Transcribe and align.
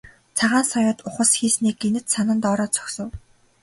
Цагаан 0.37 0.65
соёот 0.71 0.99
ухасхийснээ 1.07 1.73
гэнэт 1.81 2.05
санан 2.13 2.37
доороо 2.43 2.69
зогсов. 2.75 3.09